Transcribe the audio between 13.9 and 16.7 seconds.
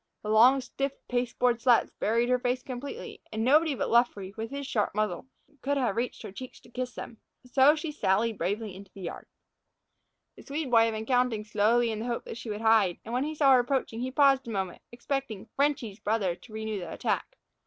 he paused a moment, expecting "Frenchy's" brother to